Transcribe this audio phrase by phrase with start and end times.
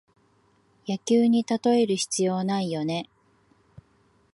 [0.87, 3.07] 野球にたとえる必要ないよね